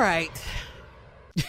[0.00, 0.30] All right.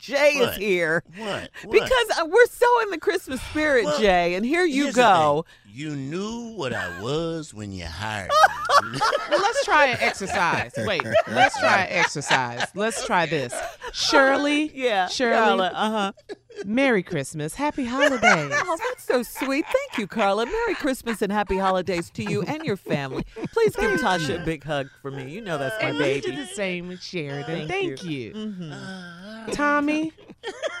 [0.00, 0.54] Jay What?
[0.54, 1.04] is here.
[1.16, 1.50] What?
[1.62, 1.70] What?
[1.70, 5.44] Because uh, we're so in the Christmas spirit, Well, Jay, and here you go.
[5.64, 8.30] You knew what I was when you hired
[8.90, 8.98] me.
[9.30, 10.72] Well, let's try an exercise.
[10.78, 12.66] Wait, let's try an exercise.
[12.74, 13.54] Let's try this.
[13.94, 14.70] Shirley.
[14.74, 15.36] Yeah, Shirley.
[15.36, 16.12] Carla, uh-huh.
[16.64, 17.54] Merry Christmas.
[17.54, 18.52] Happy holidays.
[18.66, 19.64] Oh, that's so sweet.
[19.66, 20.46] Thank you, Carla.
[20.46, 23.24] Merry Christmas and happy holidays to you and your family.
[23.52, 25.30] Please give Tasha a big hug for me.
[25.30, 26.36] You know that's my And you do baby.
[26.42, 27.68] the same with Sheridan.
[27.68, 28.32] Thank Thank, you.
[28.32, 29.52] Mhm.
[29.52, 30.12] Tommy.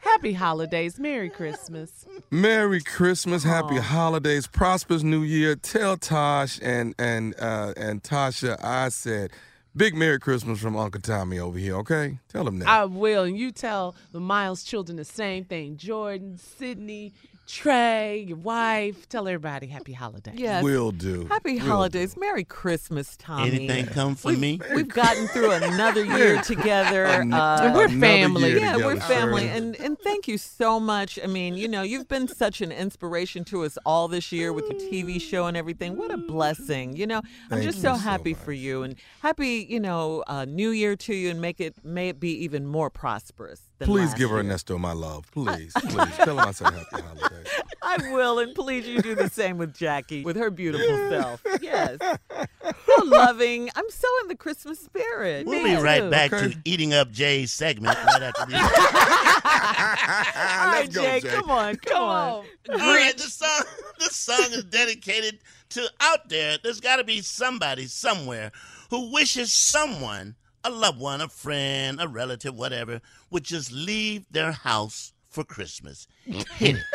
[0.00, 0.98] Happy holidays.
[0.98, 2.06] Merry Christmas.
[2.30, 5.56] Merry Christmas, Happy Holidays, prosperous New Year.
[5.56, 9.30] Tell Tosh and and uh, and Tasha I said
[9.76, 11.76] big Merry Christmas from Uncle Tommy over here.
[11.76, 12.68] Okay, tell him that.
[12.68, 13.24] I will.
[13.24, 15.76] And you tell the Miles children the same thing.
[15.76, 17.12] Jordan, Sydney,
[17.46, 19.06] Trey, your wife.
[19.08, 20.34] Tell everybody happy holidays.
[20.38, 20.64] Yes.
[20.64, 21.26] Will do.
[21.26, 22.16] Happy Will holidays.
[22.16, 23.48] Merry Christmas, Tommy.
[23.68, 24.60] Anything come for We've- me?
[24.74, 27.04] We've gotten through another year together.
[27.04, 28.50] An- Uh, And we're family.
[28.50, 29.58] year yeah, we're family, Shirley.
[29.58, 31.18] and and thank you so much.
[31.22, 34.64] I mean, you know, you've been such an inspiration to us all this year with
[34.70, 35.96] your TV show and everything.
[35.98, 36.96] What a blessing!
[36.96, 38.42] You know, I'm Thank just so so happy much.
[38.42, 42.08] for you, and happy, you know, uh, New Year to you, and make it may
[42.08, 43.63] it be even more prosperous.
[43.84, 44.38] Than Please last give year.
[44.40, 45.30] Ernesto my love.
[45.32, 46.16] Please, please.
[46.16, 47.46] Tell him I said Happy Holidays.
[47.82, 51.42] I will, and please you do the same with Jackie, with her beautiful self.
[51.60, 51.98] Yes,
[52.86, 53.68] so loving.
[53.76, 55.46] I'm so in the Christmas spirit.
[55.46, 56.10] We'll Me be right too.
[56.10, 56.52] back Okay.
[56.52, 58.60] to eating up Jay's segment right after this.
[59.54, 61.28] All right, go, Jay, Jay.
[61.28, 62.44] come on, come on.
[62.70, 63.62] All right, the song,
[63.98, 65.38] the song is dedicated
[65.70, 66.58] to out there.
[66.62, 68.50] There's got to be somebody somewhere
[68.90, 73.00] who wishes someone, a loved one, a friend, a relative, whatever,
[73.30, 76.08] would just leave their house for Christmas.
[76.24, 76.82] Hit it.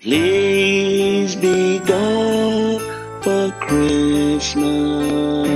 [0.00, 2.80] Please be gone
[3.22, 5.51] for Christmas.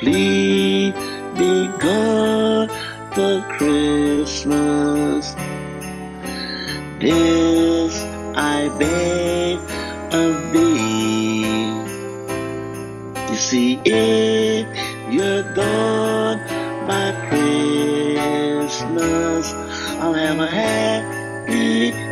[0.00, 0.92] Please
[1.38, 2.68] be gone
[3.14, 5.34] for Christmas.
[7.00, 7.94] This
[8.36, 9.58] I beg
[10.12, 11.66] of thee.
[13.30, 14.66] You see, if
[15.12, 16.38] you're gone
[16.86, 17.12] by
[18.58, 19.52] Christmas,
[20.00, 22.05] I'll have a happy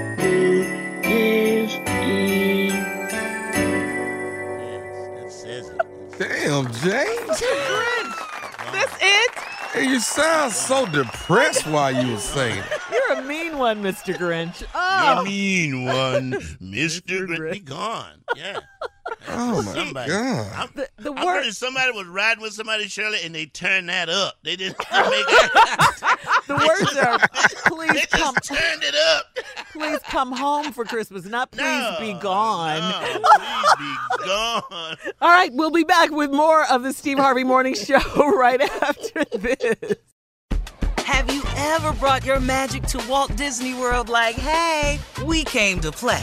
[6.19, 7.41] Damn, James.
[7.41, 9.31] Grinch, that's it?
[9.73, 12.63] Hey, you sound so depressed while you were saying.
[12.93, 14.15] You're a mean one, Mr.
[14.15, 14.61] Grinch.
[14.61, 16.33] You Oh, mean one,
[16.63, 17.27] Mr.
[17.27, 17.53] Grinch.
[17.53, 18.23] Be gone.
[18.37, 18.61] Yeah.
[19.29, 20.11] Oh my Somebody.
[20.11, 20.53] God.
[20.57, 21.35] I'm, the, the I'm word.
[21.37, 24.35] pretty somebody was riding with somebody, Shirley, and they turned that up.
[24.43, 25.51] They didn't make it.
[26.47, 29.39] The words are They please come, just turned it up.
[29.73, 32.81] please come home for Christmas, not please No, be gone.
[32.81, 34.97] No, please be gone.
[35.23, 37.99] All right, we'll be back with more of the Steve Harvey Morning Show
[38.37, 39.97] right after this.
[40.99, 45.91] Have you ever brought your magic to Walt Disney World like, hey, we came to
[45.93, 46.23] play?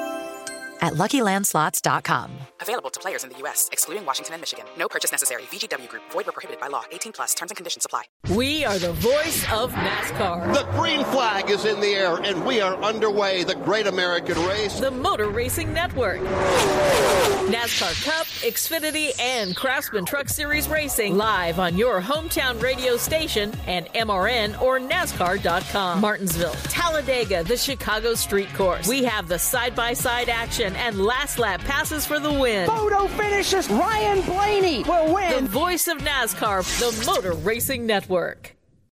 [0.81, 2.31] at luckylandslots.com.
[2.61, 4.65] Available to players in the U.S., excluding Washington and Michigan.
[4.77, 5.43] No purchase necessary.
[5.43, 6.83] VGW Group, void or prohibited by law.
[6.91, 8.03] 18 plus terms and conditions apply.
[8.35, 10.53] We are the voice of NASCAR.
[10.53, 13.43] The green flag is in the air, and we are underway.
[13.43, 14.79] The great American race.
[14.79, 16.19] The Motor Racing Network.
[17.51, 23.87] NASCAR Cup, Xfinity, and Craftsman Truck Series Racing live on your hometown radio station and
[23.93, 25.99] MRN or NASCAR.com.
[26.01, 28.87] Martinsville, Talladega, the Chicago Street Course.
[28.87, 29.93] We have the side by
[30.75, 32.67] and last lap passes for the win.
[32.67, 33.69] Photo finishes.
[33.69, 35.43] Ryan Blaney will win.
[35.43, 38.55] The voice of NASCAR, the Motor Racing Network.